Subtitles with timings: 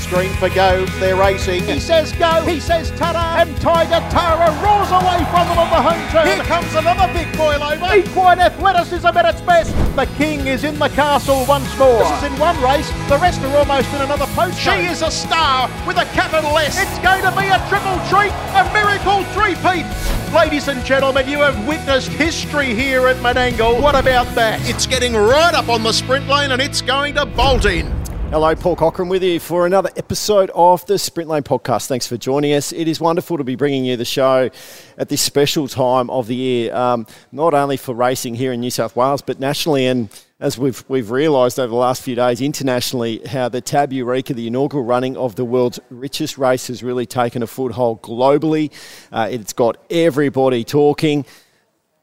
[0.00, 0.86] It's green for go.
[0.98, 1.62] They're racing.
[1.64, 2.40] He says go.
[2.46, 6.26] He says ta And Tiger Tara roars away from them on the home turn.
[6.26, 7.94] Here comes another big boil over.
[7.94, 9.76] Equine athleticism at its best.
[9.96, 11.98] The king is in the castle once more.
[11.98, 12.88] This is in one race.
[13.10, 14.58] The rest are almost in another post.
[14.58, 16.80] She is a star with a capital S.
[16.80, 19.84] It's going to be a triple treat, a miracle three-peat.
[20.32, 23.82] Ladies and gentlemen, you have witnessed history here at Menangle.
[23.82, 24.66] What about that?
[24.66, 27.99] It's getting right up on the sprint lane and it's going to bolt in.
[28.30, 31.88] Hello, Paul Cochrane with you for another episode of the Sprint Lane podcast.
[31.88, 32.70] Thanks for joining us.
[32.72, 34.50] It is wonderful to be bringing you the show
[34.96, 38.70] at this special time of the year, um, not only for racing here in New
[38.70, 39.84] South Wales, but nationally.
[39.84, 44.32] And as we've, we've realised over the last few days internationally, how the Tab Eureka,
[44.32, 48.70] the inaugural running of the world's richest race, has really taken a foothold globally.
[49.10, 51.26] Uh, it's got everybody talking.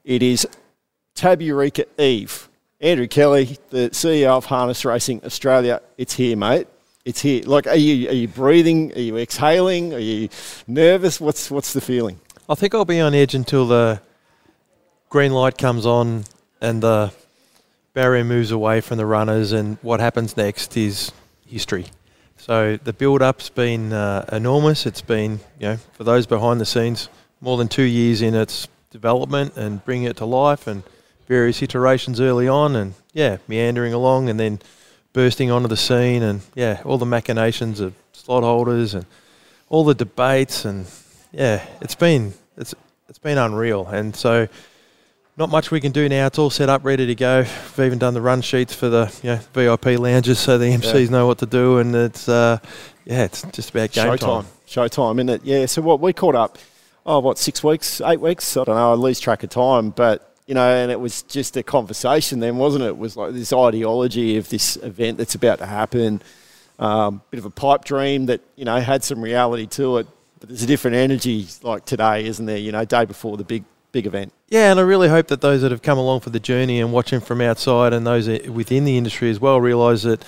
[0.03, 0.45] It is
[1.15, 2.46] Tab Eureka Eve
[2.79, 6.67] Andrew Kelly, the CEO of Harness Racing Australia, it's here, mate.
[7.05, 7.41] It's here.
[7.43, 8.93] Like, are you are you breathing?
[8.93, 9.95] Are you exhaling?
[9.95, 10.29] Are you
[10.67, 11.19] nervous?
[11.19, 12.19] What's what's the feeling?
[12.47, 13.99] I think I'll be on edge until the
[15.09, 16.25] green light comes on
[16.61, 17.11] and the
[17.93, 21.11] barrier moves away from the runners, and what happens next is
[21.47, 21.87] history.
[22.35, 24.85] So the build-up's been uh, enormous.
[24.85, 27.09] It's been, you know, for those behind the scenes,
[27.41, 30.83] more than two years in its development and bringing it to life and
[31.27, 34.59] various iterations early on, and yeah, meandering along, and then
[35.13, 39.05] bursting onto the scene, and yeah, all the machinations of slot holders and
[39.69, 40.87] all the debates, and
[41.31, 42.73] yeah, it's been it's
[43.09, 44.47] it's been unreal, and so
[45.37, 46.25] not much we can do now.
[46.25, 47.41] It's all set up, ready to go.
[47.41, 51.05] We've even done the run sheets for the you know, VIP lounges, so the MCs
[51.05, 51.09] yeah.
[51.09, 52.57] know what to do, and it's uh,
[53.05, 54.19] yeah, it's just about game Showtime.
[54.19, 54.45] time.
[54.67, 55.45] Showtime, isn't it?
[55.45, 55.65] Yeah.
[55.67, 56.57] So what we caught up,
[57.05, 58.57] oh, what six weeks, eight weeks?
[58.57, 58.91] I don't know.
[58.91, 62.57] I lose track of time, but you know, and it was just a conversation then,
[62.57, 62.87] wasn't it?
[62.87, 66.21] It was like this ideology of this event that's about to happen,
[66.79, 70.07] um, bit of a pipe dream that, you know, had some reality to it.
[70.39, 72.57] But there's a different energy like today, isn't there?
[72.57, 74.31] You know, day before the big big event.
[74.47, 76.93] Yeah, and I really hope that those that have come along for the journey and
[76.93, 80.23] watching from outside and those within the industry as well realise that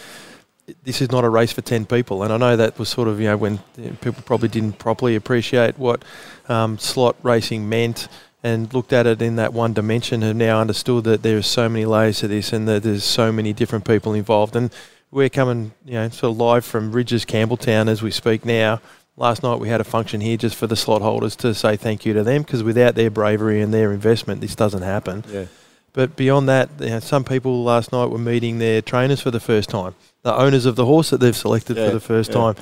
[0.84, 2.24] this is not a race for 10 people.
[2.24, 3.60] And I know that was sort of, you know, when
[4.02, 6.04] people probably didn't properly appreciate what
[6.48, 8.08] um, slot racing meant
[8.44, 11.68] and looked at it in that one dimension have now understood that there are so
[11.68, 14.56] many layers to this and that there's so many different people involved.
[14.56, 14.72] And
[15.12, 18.82] we're coming, you know, sort of live from Rydges Campbelltown as we speak now.
[19.18, 22.06] Last night we had a function here just for the slot holders to say thank
[22.06, 25.26] you to them because without their bravery and their investment, this doesn't happen.
[25.28, 25.46] Yeah.
[25.92, 29.40] But beyond that, you know, some people last night were meeting their trainers for the
[29.40, 32.36] first time, the owners of the horse that they've selected yeah, for the first yeah.
[32.36, 32.56] time.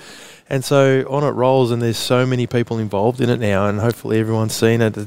[0.50, 3.82] And so on it rolls, and there's so many people involved in it now, and
[3.82, 4.98] hopefully everyone's seen it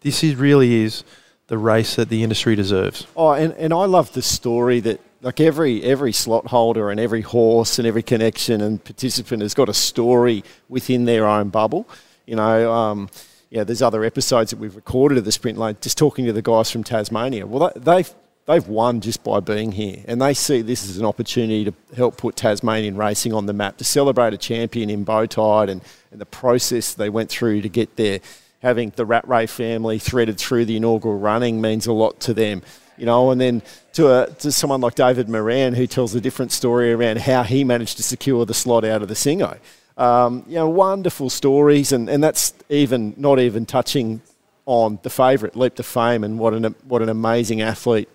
[0.00, 1.04] this is really is
[1.48, 3.06] the race that the industry deserves.
[3.16, 7.22] Oh, and, and I love the story that like every every slot holder and every
[7.22, 11.88] horse and every connection and participant has got a story within their own bubble.
[12.26, 13.10] You know, um,
[13.50, 16.42] yeah, there's other episodes that we've recorded of the sprint lane, just talking to the
[16.42, 17.46] guys from Tasmania.
[17.46, 18.12] Well, they've
[18.46, 22.16] they've won just by being here, and they see this as an opportunity to help
[22.16, 25.82] put Tasmanian racing on the map, to celebrate a champion in Bowtide and,
[26.12, 28.20] and the process they went through to get there
[28.60, 32.62] having the Rattray family threaded through the inaugural running means a lot to them.
[32.96, 36.50] You know, and then to, a, to someone like David Moran who tells a different
[36.50, 39.58] story around how he managed to secure the slot out of the Singo.
[39.96, 44.20] Um, you know, wonderful stories, and, and that's even not even touching
[44.66, 48.08] on the favourite, Leap to Fame, and what an, what an amazing athlete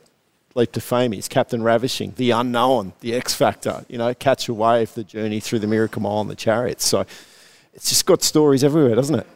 [0.55, 1.27] Leap to Fame is.
[1.27, 5.59] Captain Ravishing, the unknown, the X Factor, you know, catch a wave, the journey through
[5.59, 6.85] the Miracle Mile and the chariots.
[6.85, 7.05] So
[7.73, 9.27] it's just got stories everywhere, doesn't it?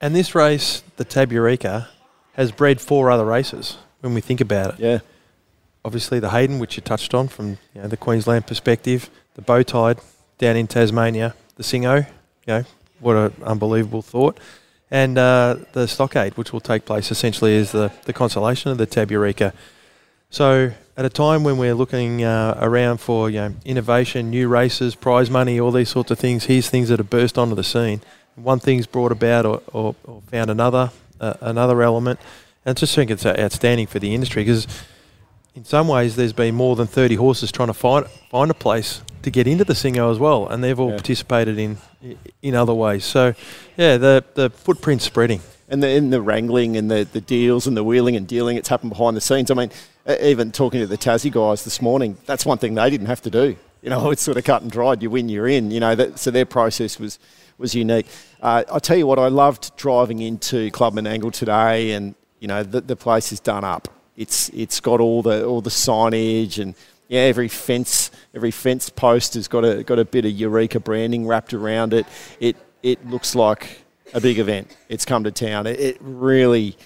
[0.00, 1.88] And this race, the Tab Eureka,
[2.34, 4.80] has bred four other races when we think about it.
[4.80, 4.98] Yeah.
[5.84, 9.98] Obviously, the Hayden, which you touched on from you know, the Queensland perspective, the Bowtide
[10.38, 12.06] down in Tasmania, the Singo, you
[12.46, 12.64] know,
[13.00, 14.38] what an unbelievable thought,
[14.90, 18.86] and uh, the Stockade, which will take place essentially as the, the consolation of the
[18.86, 19.54] Tab Eureka.
[20.28, 24.94] So, at a time when we're looking uh, around for you know, innovation, new races,
[24.94, 28.02] prize money, all these sorts of things, here's things that have burst onto the scene
[28.36, 30.90] one thing's brought about or, or, or found another
[31.20, 32.20] uh, another element.
[32.64, 34.66] And I just think it's outstanding for the industry because
[35.54, 39.00] in some ways there's been more than 30 horses trying to find find a place
[39.22, 40.96] to get into the Singo as well, and they've all yeah.
[40.96, 41.78] participated in
[42.42, 43.04] in other ways.
[43.04, 43.34] So,
[43.76, 45.40] yeah, the the footprint's spreading.
[45.68, 48.68] And the, in the wrangling and the, the deals and the wheeling and dealing, it's
[48.68, 49.50] happened behind the scenes.
[49.50, 49.72] I mean,
[50.20, 53.30] even talking to the Tassie guys this morning, that's one thing they didn't have to
[53.30, 53.56] do.
[53.82, 55.02] You know, it's sort of cut and dried.
[55.02, 55.72] You win, you're in.
[55.72, 57.18] You know, that, so their process was
[57.58, 58.06] was unique.
[58.40, 62.62] Uh, I'll tell you what, I loved driving into Club Menangle today, and you know
[62.62, 63.88] the, the place is done up.
[64.16, 66.74] It's it's got all the all the signage and
[67.08, 71.26] yeah, every fence, every fence post has got a got a bit of Eureka branding
[71.26, 72.06] wrapped around it.
[72.40, 74.76] It it looks like a big event.
[74.88, 75.66] It's come to town.
[75.66, 76.76] It, it really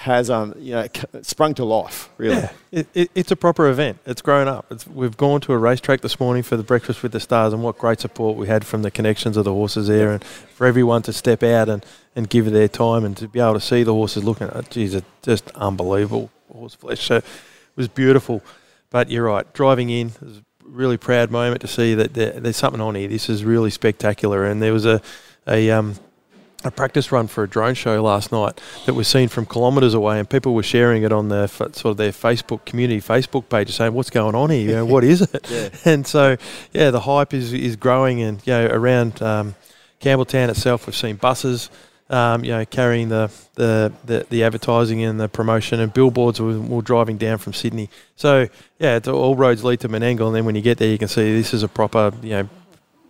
[0.00, 0.86] has um you know
[1.20, 2.36] sprung to life really.
[2.36, 3.98] Yeah, it, it, it's a proper event.
[4.06, 4.64] It's grown up.
[4.70, 7.62] It's, we've gone to a racetrack this morning for the breakfast with the stars and
[7.62, 11.02] what great support we had from the connections of the horses there and for everyone
[11.02, 11.84] to step out and,
[12.16, 14.94] and give their time and to be able to see the horses looking at geez
[14.94, 16.30] it's just unbelievable.
[16.50, 17.04] Horse flesh.
[17.04, 17.24] So it
[17.76, 18.42] was beautiful.
[18.88, 19.52] But you're right.
[19.52, 22.94] Driving in it was a really proud moment to see that there, there's something on
[22.94, 23.06] here.
[23.06, 24.46] This is really spectacular.
[24.46, 25.02] And there was a
[25.46, 25.96] a um,
[26.64, 30.18] a practice run for a drone show last night that was seen from kilometres away,
[30.18, 33.94] and people were sharing it on their sort of their Facebook community Facebook page, saying,
[33.94, 34.60] "What's going on here?
[34.60, 35.68] You know, what is it?" yeah.
[35.84, 36.36] And so,
[36.72, 39.54] yeah, the hype is is growing, and you know, around um,
[40.00, 41.70] Campbelltown itself, we've seen buses.
[42.10, 46.58] Um, you know, carrying the, the, the, the, advertising and the promotion, and billboards were,
[46.58, 47.88] were, driving down from Sydney.
[48.16, 48.48] So,
[48.80, 51.36] yeah, all roads lead to Menangle, and then when you get there, you can see
[51.36, 52.48] this is a proper, you know,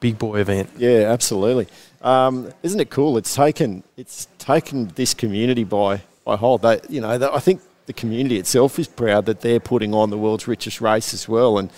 [0.00, 0.68] big boy event.
[0.76, 1.68] Yeah, absolutely.
[2.00, 3.16] Um, isn't it cool?
[3.18, 6.62] It's taken it's taken this community by by hold.
[6.62, 10.10] They, you know, they, I think the community itself is proud that they're putting on
[10.10, 11.70] the world's richest race as well, and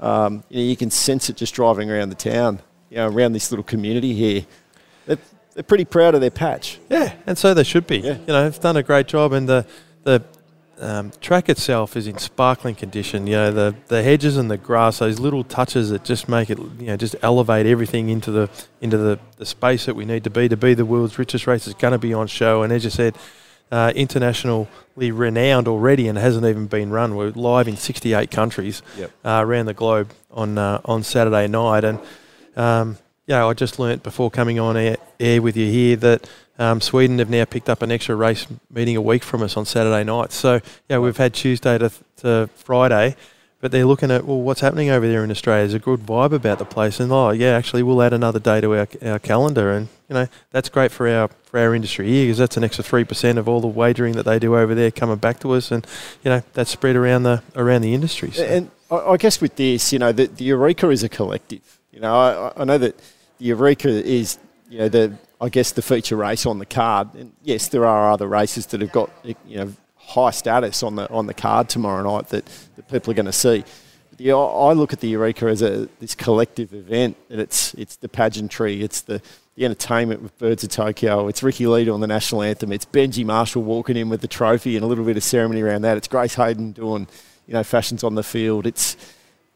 [0.00, 3.32] um, you, know, you can sense it just driving around the town, you know, around
[3.32, 4.46] this little community here.
[5.06, 5.18] They're,
[5.54, 6.78] they're pretty proud of their patch.
[6.88, 7.98] Yeah, and so they should be.
[7.98, 8.18] Yeah.
[8.18, 9.66] You know, they've done a great job, and the
[10.04, 10.22] the
[10.78, 13.26] um, track itself is in sparkling condition.
[13.26, 16.58] You know, the, the hedges and the grass, those little touches that just make it,
[16.58, 18.50] you know, just elevate everything into the
[18.80, 21.66] into the, the space that we need to be to be the world's richest race
[21.66, 22.62] is going to be on show.
[22.62, 23.16] And as you said,
[23.70, 24.68] uh, internationally
[25.10, 27.16] renowned already and hasn't even been run.
[27.16, 29.10] We're live in 68 countries yep.
[29.24, 31.84] uh, around the globe on uh, on Saturday night.
[31.84, 32.00] And
[32.54, 36.28] um, yeah, I just learnt before coming on air, air with you here that
[36.58, 39.64] um, Sweden have now picked up an extra race meeting a week from us on
[39.66, 40.32] Saturday night.
[40.32, 43.16] So, yeah, we've had Tuesday to, to Friday,
[43.60, 45.62] but they're looking at, well, what's happening over there in Australia?
[45.62, 47.00] There's a good vibe about the place.
[47.00, 49.72] And, oh, yeah, actually, we'll add another day to our, our calendar.
[49.72, 52.84] And, you know, that's great for our for our industry here because that's an extra
[52.84, 55.70] 3% of all the wagering that they do over there coming back to us.
[55.70, 55.86] And,
[56.22, 58.30] you know, that's spread around the around the industry.
[58.30, 58.44] So.
[58.44, 61.80] And I guess with this, you know, the, the Eureka is a collective.
[61.92, 62.98] You know, I, I know that
[63.38, 64.38] the Eureka is,
[64.68, 67.14] you know, the I guess, the feature race on the card.
[67.14, 71.10] And yes, there are other races that have got you know high status on the
[71.10, 72.44] on the card tomorrow night that,
[72.76, 73.64] that people are going to see.
[74.16, 78.08] The, I look at the Eureka as a this collective event, and it's it's the
[78.08, 79.20] pageantry, it's the,
[79.56, 83.26] the entertainment with Birds of Tokyo, it's Ricky Lee doing the national anthem, it's Benji
[83.26, 85.98] Marshall walking in with the trophy and a little bit of ceremony around that.
[85.98, 87.08] It's Grace Hayden doing
[87.46, 88.66] you know fashions on the field.
[88.66, 88.96] It's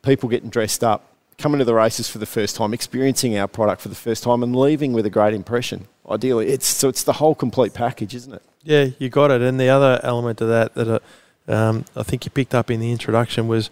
[0.03, 1.10] people getting dressed up
[1.41, 4.43] coming to the races for the first time, experiencing our product for the first time,
[4.43, 5.89] and leaving with a great impression.
[6.09, 8.43] Ideally, it's so it's the whole complete package, isn't it?
[8.63, 9.41] Yeah, you got it.
[9.43, 12.81] And the other element of that that uh, um, I think you picked up in
[12.81, 13.71] the introduction was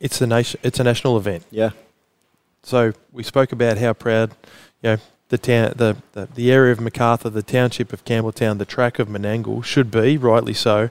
[0.00, 0.60] it's the nation.
[0.62, 1.44] It's a national event.
[1.50, 1.70] Yeah.
[2.62, 4.32] So we spoke about how proud,
[4.82, 4.96] you know,
[5.28, 9.08] the town, the, the, the area of Macarthur, the township of Campbelltown, the track of
[9.08, 10.90] Menangle should be rightly so,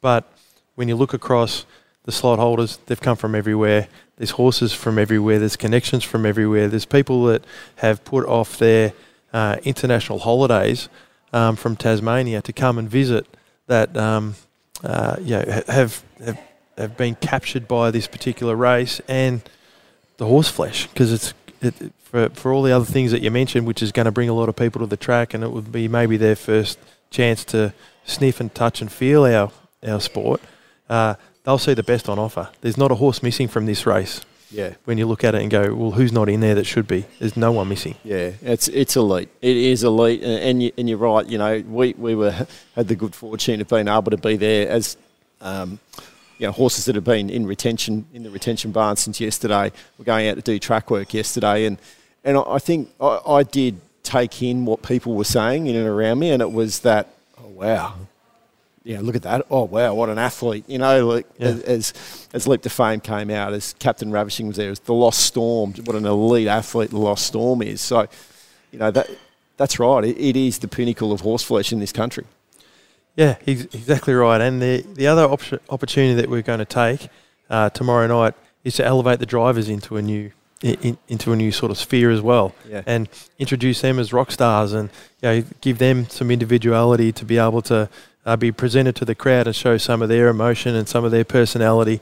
[0.00, 0.32] but
[0.74, 1.66] when you look across
[2.04, 3.88] the slot holders, they've come from everywhere.
[4.16, 5.38] There's horses from everywhere.
[5.38, 6.68] There's connections from everywhere.
[6.68, 7.44] There's people that
[7.76, 8.92] have put off their
[9.32, 10.88] uh, international holidays
[11.32, 13.26] um, from Tasmania to come and visit
[13.66, 14.36] that um,
[14.82, 16.40] uh, you know, have, have
[16.78, 19.42] have been captured by this particular race and
[20.18, 23.66] the horse flesh because it's it, for for all the other things that you mentioned,
[23.66, 25.72] which is going to bring a lot of people to the track, and it would
[25.72, 26.78] be maybe their first
[27.10, 27.72] chance to
[28.04, 29.50] sniff and touch and feel our
[29.86, 30.40] our sport.
[30.88, 31.14] Uh,
[31.46, 32.50] they'll see the best on offer.
[32.60, 34.20] There's not a horse missing from this race.
[34.50, 34.74] Yeah.
[34.84, 37.04] When you look at it and go, well, who's not in there that should be?
[37.18, 37.96] There's no one missing.
[38.04, 39.28] Yeah, it's it's elite.
[39.40, 41.26] It is elite, and, and, you, and you're right.
[41.26, 44.68] You know, we, we were had the good fortune of being able to be there
[44.68, 44.96] as,
[45.40, 45.80] um,
[46.38, 49.72] you know, horses that have been in retention in the retention barn since yesterday.
[49.98, 51.78] We're going out to do track work yesterday, and
[52.22, 56.20] and I think I, I did take in what people were saying in and around
[56.20, 57.08] me, and it was that,
[57.42, 57.94] oh wow,
[58.86, 59.44] yeah, look at that.
[59.50, 60.64] Oh, wow, what an athlete.
[60.68, 61.48] You know, like yeah.
[61.66, 61.92] as,
[62.32, 65.74] as Leap to Fame came out, as Captain Ravishing was there, as The Lost Storm,
[65.84, 67.80] what an elite athlete The Lost Storm is.
[67.80, 68.06] So,
[68.70, 69.10] you know, that
[69.56, 70.04] that's right.
[70.04, 72.26] it, it is the pinnacle of horse flesh in this country.
[73.16, 74.40] Yeah, exactly right.
[74.40, 77.08] And the, the other op- opportunity that we're going to take
[77.50, 80.30] uh, tomorrow night is to elevate the drivers into a new
[80.62, 82.82] in, into a new sort of sphere as well, yeah.
[82.86, 84.90] and introduce them as rock stars, and
[85.20, 87.90] you know, give them some individuality to be able to
[88.26, 91.12] uh, be presented to the crowd and show some of their emotion and some of
[91.12, 92.00] their personality.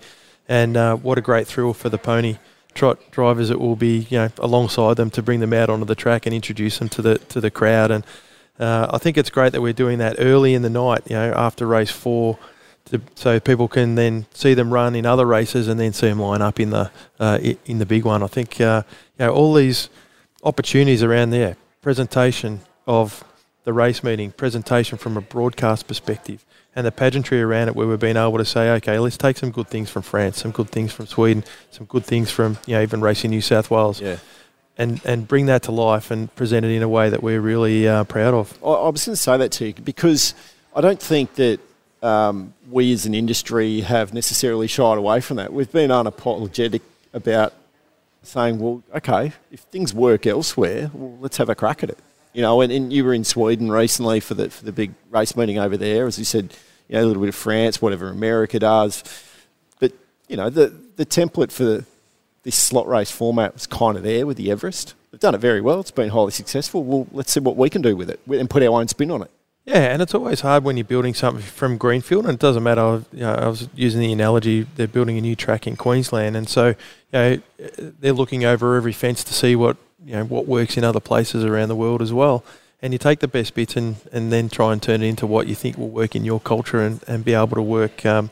[0.48, 2.38] And uh, what a great thrill for the pony
[2.74, 5.94] trot drivers it will be, you know, alongside them to bring them out onto the
[5.94, 7.90] track and introduce them to the to the crowd.
[7.90, 8.04] And
[8.58, 11.32] uh, I think it's great that we're doing that early in the night, you know,
[11.36, 12.38] after race four,
[12.86, 16.20] to, so people can then see them run in other races and then see them
[16.20, 16.90] line up in the
[17.20, 18.22] uh, in the big one.
[18.22, 18.82] I think uh,
[19.18, 19.88] you know all these
[20.42, 23.24] opportunities around there, presentation of
[23.64, 26.44] the race meeting, presentation from a broadcast perspective,
[26.76, 29.50] and the pageantry around it, where we've been able to say, okay, let's take some
[29.50, 32.82] good things from France, some good things from Sweden, some good things from you know
[32.82, 34.00] even racing New South Wales.
[34.00, 34.18] Yeah.
[34.76, 37.86] And, and bring that to life and present it in a way that we're really
[37.86, 38.58] uh, proud of.
[38.60, 40.34] I, I was going to say that to you because
[40.74, 41.60] I don't think that
[42.02, 45.52] um, we as an industry have necessarily shied away from that.
[45.52, 46.80] We've been unapologetic
[47.12, 47.54] about
[48.24, 51.98] saying, well, okay, if things work elsewhere, well, let's have a crack at it.
[52.34, 55.36] You know, and, and you were in Sweden recently for the for the big race
[55.36, 56.54] meeting over there, as you said,
[56.88, 59.02] you know, a little bit of France, whatever America does.
[59.80, 59.92] But
[60.28, 61.84] you know, the the template for
[62.42, 64.94] this slot race format was kind of there with the Everest.
[65.10, 65.80] They've done it very well.
[65.80, 66.82] It's been highly successful.
[66.84, 69.22] Well, let's see what we can do with it and put our own spin on
[69.22, 69.30] it.
[69.64, 73.04] Yeah, and it's always hard when you're building something from greenfield, and it doesn't matter.
[73.12, 76.48] You know, I was using the analogy they're building a new track in Queensland, and
[76.48, 76.76] so you
[77.12, 77.38] know,
[77.78, 81.44] they're looking over every fence to see what you know what works in other places
[81.44, 82.44] around the world as well.
[82.82, 85.46] And you take the best bits and, and then try and turn it into what
[85.46, 88.30] you think will work in your culture and, and be able to work um,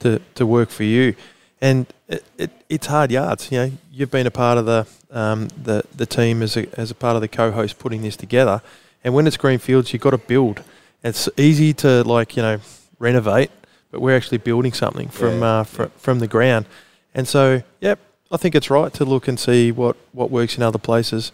[0.00, 1.14] to, to work for you.
[1.60, 3.52] And it, it, it's hard yards.
[3.52, 6.90] You know, you've been a part of the um, the the team as a as
[6.90, 8.60] a part of the co-host putting this together.
[9.04, 10.62] And when it's greenfields, you've got to build.
[11.04, 12.58] It's easy to like you know
[12.98, 13.50] renovate,
[13.90, 16.66] but we're actually building something from Yeah, uh, fr- from the ground.
[17.14, 17.98] And so, yep,
[18.32, 21.30] I think it's right to look and see what, what works in other places.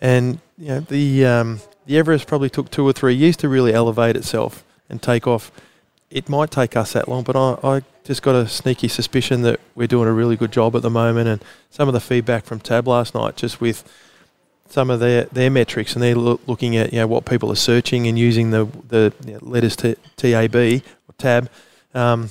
[0.00, 3.74] And you know, the um, the Everest probably took two or three years to really
[3.74, 5.50] elevate itself and take off.
[6.10, 9.58] It might take us that long, but I, I just got a sneaky suspicion that
[9.74, 11.28] we're doing a really good job at the moment.
[11.28, 13.82] And some of the feedback from Tab last night, just with
[14.68, 17.56] some of their, their metrics, and they're loo- looking at you know what people are
[17.56, 20.80] searching and using the the you know, letters TAB or
[21.18, 21.50] Tab
[21.94, 22.30] um,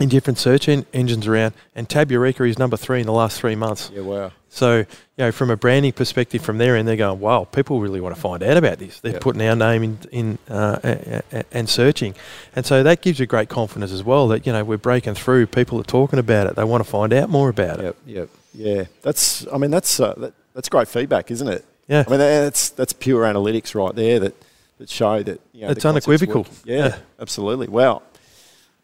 [0.00, 1.54] in different search en- engines around.
[1.74, 3.90] And Tab Eureka is number three in the last three months.
[3.94, 4.32] Yeah, wow.
[4.48, 8.00] So, you know, from a branding perspective, from there, and they're going, wow, people really
[8.00, 9.00] want to find out about this.
[9.00, 9.20] They're Yep.
[9.22, 12.14] putting our name in, in uh, a- a- and searching,
[12.54, 15.46] and so that gives you great confidence as well that you know we're breaking through.
[15.46, 16.56] People are talking about it.
[16.56, 17.84] They want to find out more about it.
[17.84, 18.84] Yep, yep, yeah.
[19.00, 21.64] That's, I mean, that's uh, that, that's great feedback, isn't it?
[21.88, 22.04] Yeah.
[22.06, 24.34] I mean, that's that's pure analytics right there that
[24.78, 26.46] that show that you know, It's unequivocal.
[26.66, 26.96] Yeah, Yeah.
[27.20, 27.68] absolutely.
[27.68, 28.02] Wow,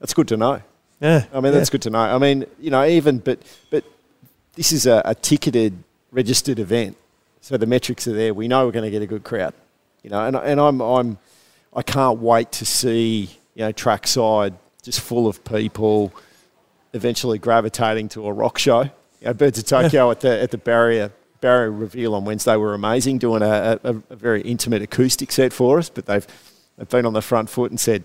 [0.01, 0.63] that's good to know.
[1.01, 2.01] Yeah, I mean, that's good to know.
[2.01, 3.41] I mean, you know, even but
[3.71, 3.85] but
[4.55, 6.97] this is a, a ticketed, registered event,
[7.41, 8.35] so the metrics are there.
[8.35, 9.55] We know we're going to get a good crowd.
[10.03, 11.19] You know, and and I'm I'm
[11.75, 16.13] I can't wait to see you know trackside just full of people,
[16.93, 18.83] eventually gravitating to a rock show.
[19.21, 22.75] You know, Birds of Tokyo at the at the barrier barrier reveal on Wednesday were
[22.75, 25.89] amazing, doing a, a, a very intimate acoustic set for us.
[25.89, 26.27] But they've
[26.77, 28.05] they've been on the front foot and said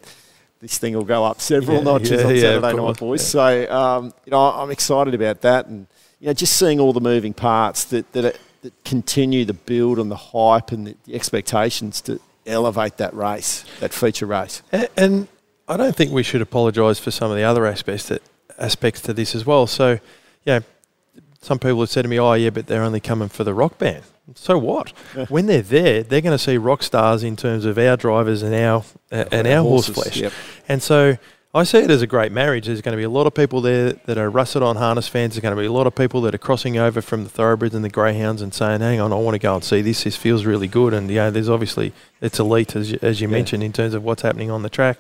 [0.64, 3.28] this thing will go up several Yeah, notches yeah, on yeah, Saturday night, boys.
[3.28, 5.88] So um, you know, I'm excited about that, and
[6.20, 10.00] you know, just seeing all the moving parts that that, are, that continue the build
[10.00, 14.62] and the hype and the, the expectations to elevate that race, that feature race.
[14.72, 15.28] And, and
[15.68, 18.22] I don't think we should apologise for some of the other aspects that
[18.58, 19.68] aspects to this as well.
[19.68, 20.00] So,
[20.46, 20.62] know,
[21.42, 23.78] some people have said to me, "Oh, yeah, but they're only coming for the rock
[23.78, 24.04] band."
[24.36, 24.90] So what?
[25.30, 28.56] When they're there, they're going to see rock stars in terms of our drivers and
[28.56, 30.18] our uh, and our horse flesh.
[30.18, 30.32] yep.
[30.70, 31.18] And so
[31.54, 32.66] I see it as a great marriage.
[32.68, 35.34] There's going to be a lot of people there that are rusted on harness fans.
[35.36, 37.76] There's going to be a lot of people that are crossing over from the thoroughbreds
[37.76, 40.04] and the greyhounds and saying, "Hang on, I want to go and see this.
[40.04, 43.34] This feels really good." And yeah, there's obviously it's elite as you, as you Yeah.
[43.34, 44.98] mentioned in terms of what's happening on the track.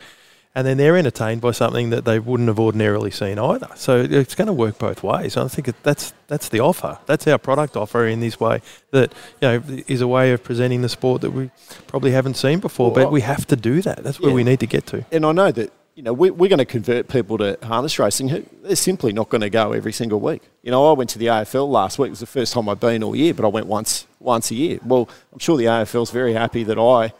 [0.55, 3.69] And then they're entertained by something that they wouldn't have ordinarily seen either.
[3.75, 5.35] So it's going to work both ways.
[5.35, 6.99] I think that's that's the offer.
[7.07, 8.61] That's our product offer in this way.
[8.91, 11.49] That you know is a way of presenting the sport that we
[11.87, 12.91] probably haven't seen before.
[12.91, 14.03] Well, but we have to do that.
[14.03, 14.35] That's where Yeah.
[14.35, 15.03] we need to get to.
[15.11, 18.29] And I know that you know we, we're going to convert people to harness racing
[18.29, 20.43] who they're simply not going to go every single week.
[20.61, 22.07] You know, I went to the AFL last week.
[22.07, 24.55] It was the first time I've been all year, but I went once once a
[24.55, 24.77] year.
[24.85, 27.11] Well, I'm sure the AFL's very happy that I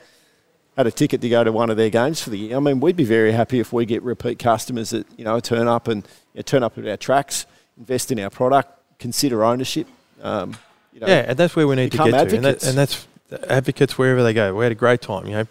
[0.76, 2.58] had a ticket to go to one of their games for the year.
[2.58, 5.68] I mean, we'd be very happy if we get repeat customers that you know turn
[5.68, 6.04] up and
[6.34, 7.46] you know, turn up at our tracks,
[7.78, 9.88] invest in our product, consider ownership.
[10.22, 10.56] Um,
[10.94, 12.68] you know, Yeah, and that's where we need to get to, and, that, advocates.
[12.68, 13.08] and that's
[13.50, 14.56] advocates wherever they go.
[14.56, 15.26] We had a great time.
[15.28, 15.48] You know,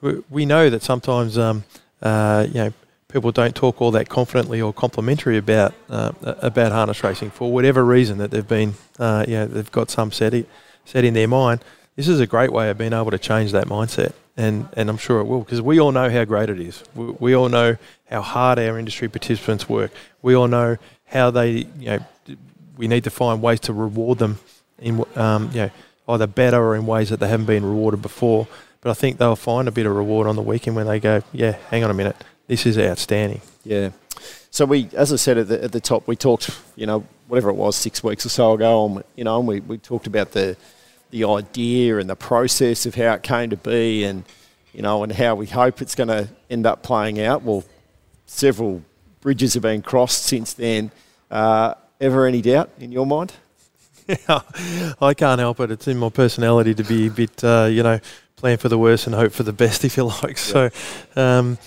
[0.00, 1.64] we, we know that sometimes um,
[2.02, 2.72] uh, you know
[3.08, 7.84] people don't talk all that confidently or complimentary about uh, about harness racing for whatever
[7.84, 10.34] reason that they've been uh, you know they've got some set
[10.84, 11.60] set in their mind.
[11.96, 14.96] This is a great way of being able to change that mindset, and, and I'm
[14.96, 16.82] sure it will because we all know how great it is.
[16.94, 17.76] We, we all know
[18.08, 19.90] how hard our industry participants work.
[20.22, 21.98] We all know how they you know
[22.76, 24.38] we need to find ways to reward them
[24.78, 25.70] in um, you know
[26.08, 28.46] either better or in ways that they haven't been rewarded before.
[28.80, 31.22] But I think they'll find a bit of reward on the weekend when they go,
[31.32, 32.16] yeah, hang on a minute,
[32.46, 33.40] this is outstanding.
[33.64, 33.90] Yeah.
[34.50, 37.50] So we, as I said at the, at the top, we talked, you know, whatever
[37.50, 40.30] it was, six weeks or so ago, and, you know, and we, we talked about
[40.30, 40.56] the
[41.10, 44.24] the idea and the process of how it came to be, and
[44.72, 47.42] you know, and how we hope it's going to end up playing out.
[47.42, 47.64] Well,
[48.26, 48.82] several
[49.20, 50.90] bridges have been crossed since then.
[51.30, 53.32] Uh, ever any doubt in your mind?
[54.06, 54.40] Yeah,
[55.02, 55.70] I can't help it.
[55.70, 58.00] It's in my personality to be a bit, uh, you know,
[58.36, 60.38] plan for the worst and hope for the best, if you like.
[60.38, 60.70] So,
[61.16, 61.58] um,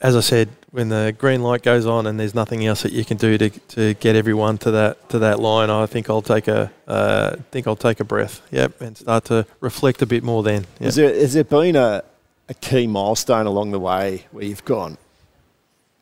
[0.00, 3.04] as I said, when the green light goes on and there's nothing else that you
[3.04, 6.48] can do to, to get everyone to that to that line, I think I'll take
[6.48, 8.40] a uh, think I'll take a breath.
[8.50, 10.42] Yep, and start to reflect a bit more.
[10.42, 10.80] Then, yep.
[10.80, 12.02] has, there, has there been a,
[12.48, 14.96] a key milestone along the way where you've gone,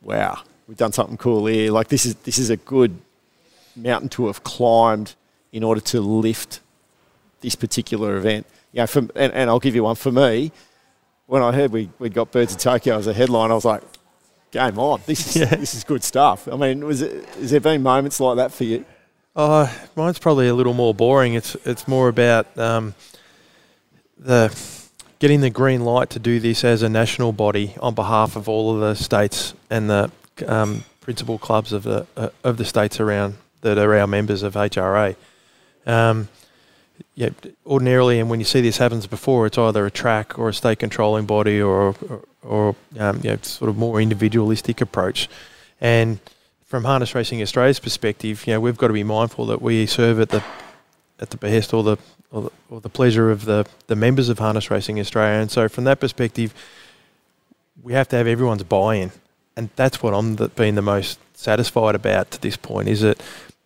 [0.01, 1.71] wow, we've done something cool here.
[1.71, 2.97] Like this is this is a good
[3.75, 5.15] mountain to have climbed
[5.51, 6.61] in order to lift
[7.41, 8.45] this particular event.
[8.71, 10.53] You know, from, and, and I'll give you one for me.
[11.27, 13.83] When I heard we we got Birds of Tokyo as a headline, I was like,
[14.51, 15.01] game on.
[15.05, 15.55] This is Yeah.
[15.55, 16.47] this is good stuff.
[16.51, 18.85] I mean, was it, has there been moments like that for you?
[19.35, 21.33] Uh, mine's probably a little more boring.
[21.33, 22.93] It's it's more about um,
[24.17, 24.53] the
[25.19, 28.73] getting the green light to do this as a national body on behalf of all
[28.73, 30.11] of the states and the
[30.47, 34.55] um, principal clubs of the uh, of the states around that are our members of
[34.55, 35.15] HRA.
[35.85, 36.27] Um,
[37.15, 37.29] yeah,
[37.65, 40.79] ordinarily, and when you see this happens before, it's either a track or a state
[40.79, 45.29] controlling body or or, or um, you know, sort of more individualistic approach.
[45.79, 46.19] And
[46.65, 50.19] from Harness Racing Australia's perspective, you know, we've got to be mindful that we serve
[50.19, 50.43] at the
[51.19, 51.97] at the behest or the
[52.31, 55.41] or the, pleasure of the the members of Harness Racing Australia.
[55.41, 56.53] And so, from that perspective,
[57.83, 59.11] we have to have everyone's buy-in,
[59.57, 62.87] and that's what I'm the, been the most satisfied about to this point.
[62.87, 63.21] Is that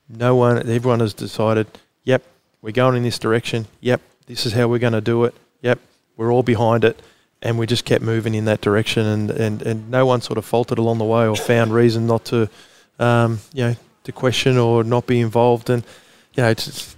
[0.10, 1.68] no one, everyone has decided,
[2.04, 2.24] yep,
[2.66, 3.68] we're going in this direction.
[3.82, 5.36] Yep, this is how we're going to do it.
[5.62, 5.78] Yep,
[6.18, 7.00] we're all behind it.
[7.44, 10.46] And we just kept moving in that direction, and, and, and no one sort of
[10.46, 12.50] faltered along the way or found reason not to,
[12.98, 15.70] um, you know, to question or not be involved.
[15.70, 15.84] And
[16.34, 16.56] you know,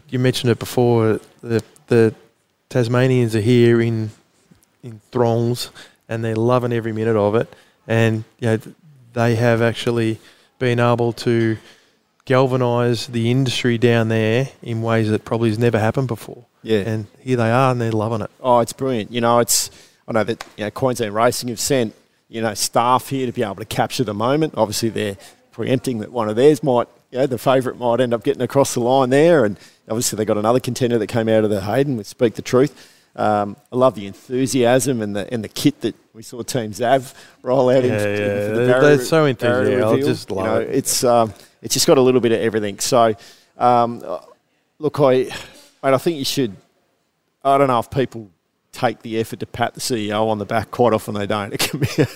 [0.09, 1.19] you mentioned it before.
[1.41, 2.15] The the
[2.69, 4.11] Tasmanians are here in
[4.83, 5.69] in throngs,
[6.07, 7.53] and they're loving every minute of it.
[7.87, 8.59] And you know,
[9.11, 10.19] they have actually
[10.59, 11.57] been able to
[12.27, 16.45] galvanise the industry down there in ways that probably has never happened before.
[16.61, 16.79] Yeah.
[16.79, 18.29] And here they are, and they're loving it.
[18.41, 19.11] Oh, it's brilliant.
[19.11, 19.71] You know, it's
[20.07, 21.95] I know that you know Queensland Racing have sent
[22.29, 24.53] you know staff here to be able to capture the moment.
[24.57, 25.17] Obviously, they're
[25.51, 28.73] preempting that one of theirs might, you know, the favourite might end up getting across
[28.75, 29.57] the line there, and
[29.89, 32.93] obviously they got another contender that came out of the Hayden with Speak the Truth.
[33.15, 37.13] Um, I love the enthusiasm and the and the kit that we saw Team Zav
[37.41, 37.85] roll out.
[37.85, 39.83] in, Yeah, in yeah, for the they're- barrier- they're so enthusiastic.
[39.83, 40.69] I just You know, it.
[40.75, 42.79] It's um, it's just got a little bit of everything.
[42.79, 43.15] So,
[43.57, 44.03] um,
[44.79, 45.33] look, I, mate,
[45.83, 46.55] I think you should.
[47.43, 48.29] I don't know if people
[48.71, 50.71] take the effort to pat the CEO on the back.
[50.71, 51.53] Quite often they don't.
[51.53, 52.07] It can be a,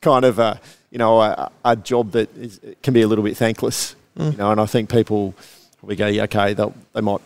[0.00, 3.24] kind of a you know a, a job that is, it can be a little
[3.24, 3.96] bit thankless.
[4.16, 5.34] You know, and I think people
[5.82, 7.20] we go, okay, they might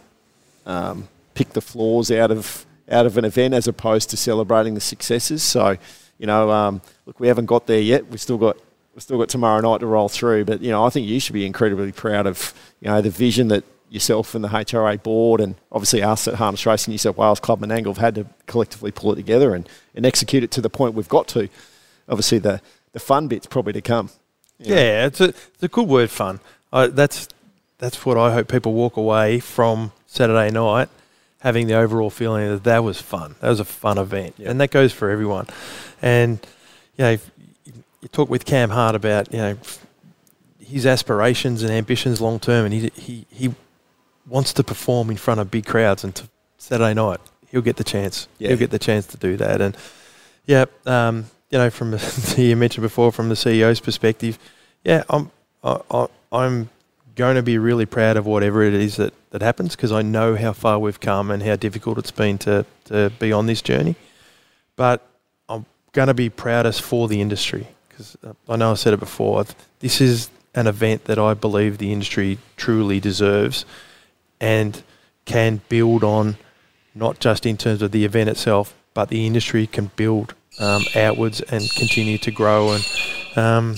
[0.67, 4.81] um, pick the flaws out of out of an event as opposed to celebrating the
[4.81, 5.43] successes.
[5.43, 5.77] So,
[6.19, 8.07] you know, um, look, we haven't got there yet.
[8.09, 8.57] We've still got
[8.95, 10.45] we've still got tomorrow night to roll through.
[10.45, 13.49] But you know, I think you should be incredibly proud of you know the vision
[13.49, 17.39] that yourself and the HRA board and obviously us at Harness Racing New South Wales
[17.39, 20.71] Club Menangle have had to collectively pull it together and, and execute it to the
[20.71, 21.49] point we've got to.
[22.09, 22.61] Obviously, the
[22.93, 24.11] the fun bit's probably to come.
[24.59, 24.77] you know.
[24.77, 26.41] Yeah, it's a it's a good word, fun.
[26.73, 27.29] I, that's
[27.79, 30.89] that's what I hope people walk away from Saturday night,
[31.41, 33.35] having the overall feeling that that was fun.
[33.41, 34.51] That was a fun event, Yeah.
[34.51, 35.47] and that goes for everyone.
[36.03, 36.39] And
[36.97, 37.31] you know, if
[38.05, 39.57] you talk with Cam Hart about you know
[40.61, 43.55] his aspirations and ambitions long term, and he he he
[44.27, 47.85] wants to perform in front of big crowds, and to Saturday night he'll get the
[47.85, 48.29] chance.
[48.39, 48.51] Yeah.
[48.51, 49.77] He'll get the chance to do that, and
[50.45, 51.97] yeah, um, you know, from
[52.37, 54.39] you mentioned before, from the CEO's perspective,
[54.85, 55.31] yeah, I'm
[55.63, 56.69] I, I, I'm
[57.15, 60.35] going to be really proud of whatever it is that, that happens because I know
[60.35, 63.95] how far we've come and how difficult it's been to, to be on this journey.
[64.75, 65.07] But
[65.49, 68.17] I'm going to be proudest for the industry because
[68.49, 69.45] I know I said it before.
[69.81, 73.65] This is an event that I believe the industry truly deserves
[74.41, 74.83] and
[75.25, 76.37] can build on,
[76.95, 81.41] not just in terms of the event itself, but the industry can build um, outwards
[81.41, 82.73] and continue to grow.
[82.73, 82.85] And
[83.37, 83.75] um,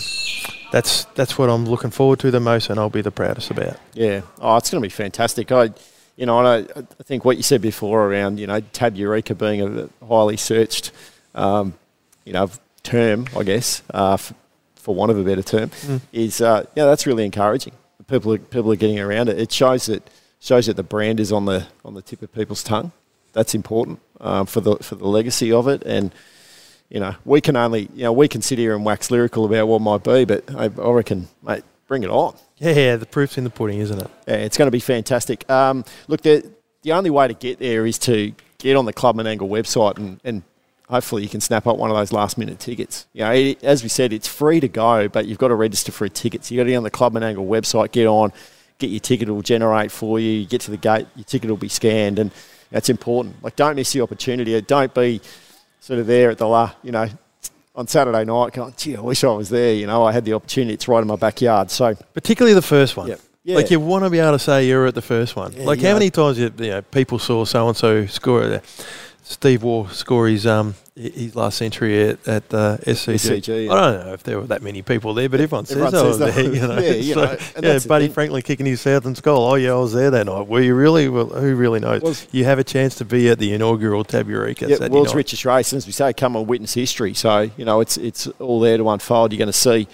[0.73, 3.77] that's that's what I'm looking forward to the most, and I'll be the proudest about.
[3.95, 4.23] Yeah.
[4.41, 5.53] Oh, it's going to be fantastic.
[5.53, 5.71] I,
[6.17, 9.63] you know, I, I think what you said before around, you know, Tab Eureka being
[9.63, 10.93] a highly searched,
[11.35, 11.75] um,
[12.25, 12.51] you know,
[12.87, 14.33] term, I guess, uh, f-
[14.77, 16.01] for want of a better term, Mm.
[16.13, 17.73] is uh, yeah, that's really encouraging.
[18.09, 19.39] People are, people are getting around it.
[19.39, 20.09] It shows that
[20.41, 22.93] shows that the brand is on the on the tip of people's tongue.
[23.33, 26.13] That's important um, for the for the legacy of it, and
[26.89, 29.67] you know, we can only, you know, we can sit here and wax lyrical about
[29.67, 32.37] what might be, but I, I reckon, mate, bring it on.
[32.59, 34.09] Yeah, yeah, the proof's in the pudding, isn't it?
[34.29, 35.51] Yeah, it's going to be fantastic.
[35.51, 36.49] Um, look, the,
[36.83, 40.21] the only way to get there is to get on the Club Menangle website and,
[40.23, 40.43] and
[40.89, 43.07] hopefully you can snap up one of those last minute tickets.
[43.13, 45.93] You know, it, as we said, it's free to go, but you've got to register
[45.93, 46.45] for a ticket.
[46.45, 48.33] So you've got to get on the Club Menangle website, get on,
[48.79, 50.31] get your ticket, it will generate for you.
[50.31, 52.31] You get to the gate, your ticket will be scanned, and
[52.71, 53.43] that's important.
[53.43, 54.55] Like, don't miss the opportunity.
[54.55, 55.21] Uh, don't be
[55.81, 57.09] sort of there at the la, you know,
[57.75, 59.75] on Saturday night going, gee, I wish I was there.
[59.75, 60.75] You know, I had the opportunity.
[60.75, 61.71] It's right in my backyard.
[61.71, 63.09] So particularly the first one.
[63.09, 63.17] Yeah.
[63.45, 63.55] Yeah.
[63.55, 65.53] Like you want to be able to say you're at the first one.
[65.53, 65.91] Yeah, like yeah.
[65.91, 68.61] how many times you, you know people saw so and so score?
[69.29, 73.15] Steve Waugh score his um his last century at, at uh, SCG.
[73.41, 73.73] SCG, yeah.
[73.73, 76.19] I don't know if there were that many people there, but everyone says Everyone says
[76.21, 76.35] that.
[76.35, 76.45] there.
[76.55, 78.09] You know, Yeah, you So, know, yeah, Buddy.
[78.09, 79.43] Franklin kicking his Southern skull.
[79.51, 80.47] Oh yeah, I was there that night.
[80.47, 81.09] Were you really?
[81.09, 82.27] Well, who really knows?
[82.33, 84.69] You have a chance to be at the inaugural Tab Eureka.
[84.69, 85.17] yeah, Saturday world's night.
[85.17, 87.13] richest race, and as we say, come and witness history.
[87.13, 89.33] So you know, it's it's all there to unfold.
[89.33, 89.89] You're going to see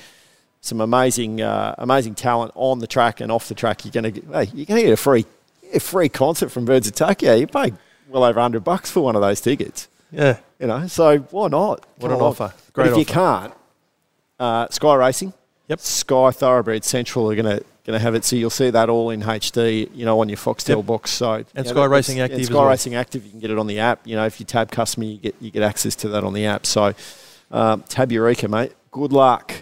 [0.60, 3.84] some amazing uh, amazing talent on the track and off the track.
[3.84, 5.24] You're going to hey, you're going to get a free
[5.74, 7.34] a free concert from Birds of Tokyo.
[7.34, 7.72] You pay
[8.12, 9.88] well over hundred bucks for one of those tickets.
[10.10, 11.86] Yeah, You know, so why not?
[11.96, 12.22] What Come an on.
[12.22, 12.52] offer.
[12.66, 13.52] But Great if you can't,
[14.38, 15.32] uh, Sky Racing,
[15.68, 15.80] Yep.
[15.80, 18.24] Sky Thoroughbred Central are going to going to have it.
[18.24, 20.86] So you'll see that all in HD, you know, on your Foxtel Yep.
[20.86, 21.10] box.
[21.10, 22.66] So And you know, Sky Racing and Active as Sky well.
[22.66, 24.00] Racing Active, you can get it on the app.
[24.06, 26.44] You know, if you tab customer, you get you get access to that on the
[26.46, 26.64] app.
[26.66, 26.92] So
[27.50, 28.72] um, tab Eureka, mate.
[28.92, 29.52] Good luck.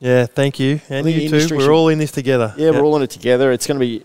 [0.00, 0.26] yeah.
[0.26, 1.36] Thank you, and you too.
[1.36, 2.52] We're should- all in this together.
[2.56, 3.50] Yeah, we're all in it together.
[3.52, 4.00] It's going to be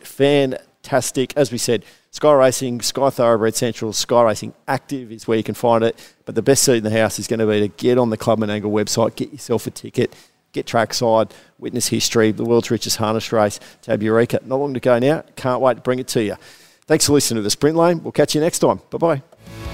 [0.86, 1.34] fantastic.
[1.36, 5.56] As we said, Sky Racing, Sky Thoroughbred Central, Sky Racing Active is where you can
[5.56, 5.98] find it.
[6.26, 8.17] But the best seat in the house is going to be to get on the
[8.17, 10.15] Club Menangle website, get yourself a ticket,
[10.54, 14.39] get trackside, witness history, the world's richest harness race, Tab Eureka.
[14.45, 15.24] Not long to go now.
[15.36, 16.36] Can't wait to bring it to you.
[16.86, 18.04] Thanks for listening to the Sprint Lane.
[18.04, 18.80] We'll catch you next time.
[18.91, 19.64] Bye bye.